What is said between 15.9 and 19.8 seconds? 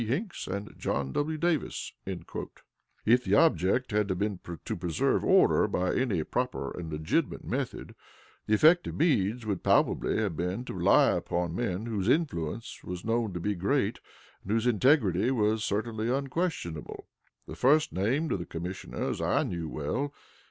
unquestionable. The first named of the commissioners I knew